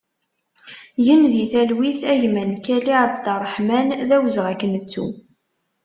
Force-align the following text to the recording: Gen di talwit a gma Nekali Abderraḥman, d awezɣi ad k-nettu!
Gen 1.05 1.21
di 1.33 1.45
talwit 1.51 2.01
a 2.11 2.13
gma 2.21 2.43
Nekali 2.49 2.93
Abderraḥman, 3.03 3.87
d 4.07 4.09
awezɣi 4.15 4.51
ad 4.53 4.57
k-nettu! 4.59 5.07